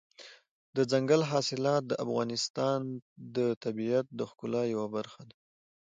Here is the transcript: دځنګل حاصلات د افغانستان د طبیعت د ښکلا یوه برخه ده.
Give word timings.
دځنګل 0.75 1.21
حاصلات 1.31 1.83
د 1.87 1.93
افغانستان 2.05 2.79
د 3.35 3.37
طبیعت 3.63 4.05
د 4.19 4.21
ښکلا 4.29 4.63
یوه 4.73 4.87
برخه 4.95 5.21
ده. 5.29 5.35